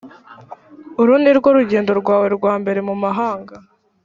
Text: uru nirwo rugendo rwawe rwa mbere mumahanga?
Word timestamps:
uru 1.01 1.13
nirwo 1.21 1.49
rugendo 1.57 1.91
rwawe 2.01 2.27
rwa 2.35 2.53
mbere 2.61 2.79
mumahanga? 2.87 3.55